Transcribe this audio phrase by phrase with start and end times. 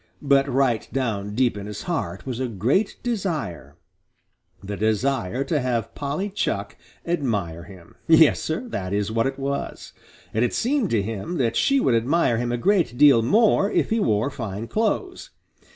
[0.23, 3.75] But right down deep in his heart was a great desire
[4.63, 7.93] the desire to have Polly Chuck admire him.
[8.07, 9.93] Yes, Sir, that is what it was!
[10.33, 13.91] And it seemed to him that she would admire him a great deal more if
[13.91, 15.29] he wore fine clothes.